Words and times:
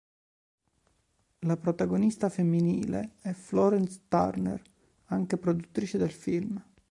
La 1.41 1.57
protagonista 1.57 2.27
femminile 2.29 3.17
è 3.21 3.33
Florence 3.33 3.99
Turner, 4.07 4.59
anche 5.09 5.37
produttrice 5.37 5.99
del 5.99 6.09
film. 6.09 6.65